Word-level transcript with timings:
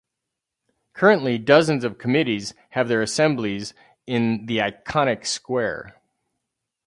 Currently, 0.93 1.37
dozens 1.37 1.83
of 1.83 1.99
committees 1.99 2.55
have 2.71 2.87
their 2.87 3.03
assemblies 3.03 3.75
in 4.07 4.47
the 4.47 4.57
iconic 4.57 5.27
square. 5.27 5.95